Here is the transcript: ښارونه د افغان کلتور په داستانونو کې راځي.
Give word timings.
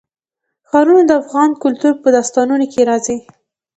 ښارونه 0.69 1.01
د 1.05 1.11
افغان 1.21 1.49
کلتور 1.63 1.93
په 2.01 2.07
داستانونو 2.15 2.65
کې 2.73 2.81
راځي. 2.89 3.17